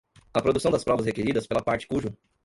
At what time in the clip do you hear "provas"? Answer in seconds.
0.83-1.05